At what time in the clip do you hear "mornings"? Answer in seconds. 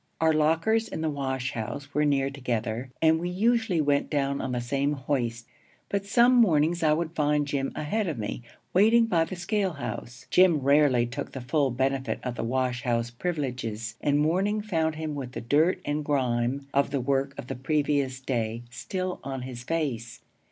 6.33-6.81